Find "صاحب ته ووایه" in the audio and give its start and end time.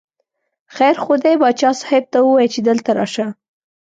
1.79-2.47